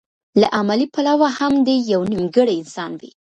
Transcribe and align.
له 0.39 0.47
عملي 0.59 0.87
پلوه 0.95 1.27
هم 1.37 1.53
دی 1.67 1.75
يو 1.91 2.01
نيمګړی 2.11 2.53
انسان 2.61 2.91
وي. 2.99 3.11